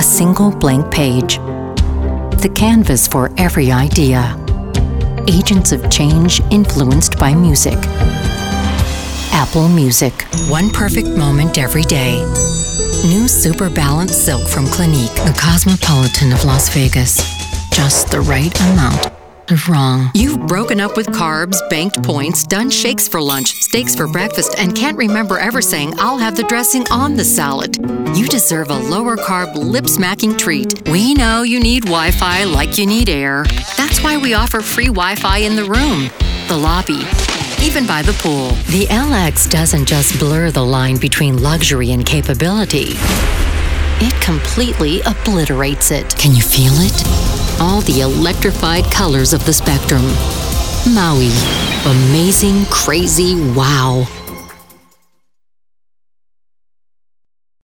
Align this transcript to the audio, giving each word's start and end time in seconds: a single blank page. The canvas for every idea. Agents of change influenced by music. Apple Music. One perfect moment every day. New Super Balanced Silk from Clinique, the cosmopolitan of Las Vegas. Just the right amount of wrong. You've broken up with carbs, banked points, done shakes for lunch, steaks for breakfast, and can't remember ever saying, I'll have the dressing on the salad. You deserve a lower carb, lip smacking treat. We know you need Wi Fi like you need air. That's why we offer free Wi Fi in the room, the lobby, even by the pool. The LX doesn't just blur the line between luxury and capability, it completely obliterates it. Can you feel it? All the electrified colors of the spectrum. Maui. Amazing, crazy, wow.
a 0.00 0.02
single 0.02 0.50
blank 0.50 0.90
page. 0.90 1.36
The 2.40 2.50
canvas 2.54 3.06
for 3.06 3.30
every 3.36 3.70
idea. 3.70 4.34
Agents 5.28 5.72
of 5.72 5.90
change 5.90 6.40
influenced 6.50 7.18
by 7.18 7.34
music. 7.34 7.76
Apple 9.30 9.68
Music. 9.68 10.14
One 10.48 10.70
perfect 10.70 11.08
moment 11.08 11.58
every 11.58 11.82
day. 11.82 12.16
New 13.12 13.28
Super 13.28 13.68
Balanced 13.68 14.24
Silk 14.24 14.48
from 14.48 14.64
Clinique, 14.68 15.14
the 15.26 15.38
cosmopolitan 15.38 16.32
of 16.32 16.46
Las 16.46 16.70
Vegas. 16.70 17.18
Just 17.68 18.10
the 18.10 18.22
right 18.22 18.58
amount 18.72 19.19
of 19.50 19.68
wrong. 19.68 20.10
You've 20.14 20.46
broken 20.46 20.80
up 20.80 20.96
with 20.96 21.06
carbs, 21.08 21.56
banked 21.68 22.02
points, 22.02 22.44
done 22.44 22.70
shakes 22.70 23.08
for 23.08 23.20
lunch, 23.20 23.62
steaks 23.62 23.94
for 23.94 24.06
breakfast, 24.06 24.54
and 24.58 24.74
can't 24.74 24.96
remember 24.96 25.38
ever 25.38 25.62
saying, 25.62 25.94
I'll 25.98 26.18
have 26.18 26.36
the 26.36 26.42
dressing 26.44 26.84
on 26.90 27.16
the 27.16 27.24
salad. 27.24 27.76
You 28.16 28.26
deserve 28.26 28.70
a 28.70 28.78
lower 28.78 29.16
carb, 29.16 29.54
lip 29.54 29.88
smacking 29.88 30.36
treat. 30.36 30.88
We 30.88 31.14
know 31.14 31.42
you 31.42 31.60
need 31.60 31.84
Wi 31.84 32.10
Fi 32.12 32.44
like 32.44 32.78
you 32.78 32.86
need 32.86 33.08
air. 33.08 33.44
That's 33.76 34.02
why 34.02 34.16
we 34.16 34.34
offer 34.34 34.60
free 34.60 34.86
Wi 34.86 35.14
Fi 35.16 35.38
in 35.38 35.56
the 35.56 35.64
room, 35.64 36.10
the 36.48 36.56
lobby, 36.56 37.02
even 37.62 37.86
by 37.86 38.02
the 38.02 38.16
pool. 38.20 38.50
The 38.72 38.86
LX 38.86 39.50
doesn't 39.50 39.86
just 39.86 40.18
blur 40.18 40.50
the 40.50 40.64
line 40.64 40.98
between 40.98 41.42
luxury 41.42 41.92
and 41.92 42.04
capability, 42.04 42.94
it 44.02 44.22
completely 44.22 45.00
obliterates 45.02 45.90
it. 45.90 46.16
Can 46.16 46.34
you 46.34 46.42
feel 46.42 46.72
it? 46.76 47.19
All 47.60 47.82
the 47.82 48.00
electrified 48.00 48.90
colors 48.90 49.34
of 49.34 49.44
the 49.44 49.52
spectrum. 49.52 50.02
Maui. 50.94 51.30
Amazing, 51.84 52.64
crazy, 52.66 53.34
wow. 53.52 54.06